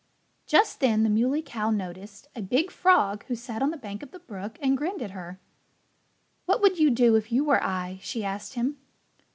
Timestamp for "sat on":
3.35-3.69